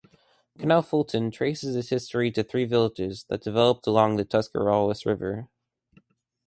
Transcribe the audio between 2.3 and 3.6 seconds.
to three villages that